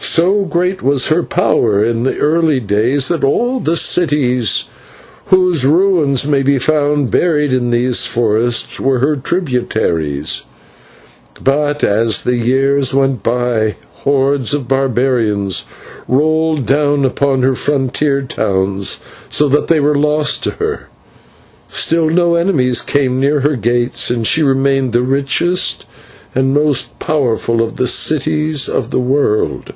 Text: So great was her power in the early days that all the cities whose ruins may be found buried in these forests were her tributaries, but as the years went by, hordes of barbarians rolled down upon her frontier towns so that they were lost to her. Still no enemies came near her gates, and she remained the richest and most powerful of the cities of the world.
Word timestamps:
So 0.00 0.44
great 0.44 0.82
was 0.82 1.08
her 1.08 1.22
power 1.22 1.84
in 1.84 2.02
the 2.02 2.16
early 2.18 2.58
days 2.60 3.06
that 3.08 3.22
all 3.22 3.60
the 3.60 3.76
cities 3.76 4.64
whose 5.26 5.64
ruins 5.66 6.26
may 6.26 6.42
be 6.42 6.58
found 6.58 7.10
buried 7.10 7.52
in 7.52 7.70
these 7.70 8.04
forests 8.06 8.80
were 8.80 9.00
her 9.00 9.14
tributaries, 9.16 10.42
but 11.42 11.84
as 11.84 12.22
the 12.22 12.36
years 12.36 12.92
went 12.94 13.22
by, 13.22 13.76
hordes 13.94 14.54
of 14.54 14.66
barbarians 14.66 15.64
rolled 16.08 16.66
down 16.66 17.04
upon 17.04 17.42
her 17.42 17.54
frontier 17.54 18.22
towns 18.22 18.98
so 19.28 19.46
that 19.48 19.66
they 19.68 19.78
were 19.78 19.94
lost 19.94 20.42
to 20.44 20.52
her. 20.52 20.88
Still 21.68 22.08
no 22.08 22.34
enemies 22.34 22.82
came 22.82 23.20
near 23.20 23.40
her 23.40 23.56
gates, 23.56 24.10
and 24.10 24.26
she 24.26 24.42
remained 24.42 24.92
the 24.92 25.02
richest 25.02 25.86
and 26.34 26.54
most 26.54 26.98
powerful 26.98 27.62
of 27.62 27.76
the 27.76 27.86
cities 27.88 28.68
of 28.68 28.90
the 28.90 29.00
world. 29.00 29.72